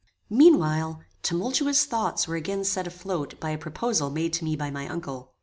[0.31, 4.87] Meanwhile, tumultuous thoughts were again set afloat by a proposal made to me by my
[4.87, 5.35] uncle.